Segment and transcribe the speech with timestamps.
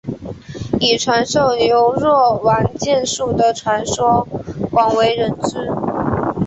[0.79, 4.27] 以传授牛若丸剑术的传说
[4.71, 5.59] 广为人知。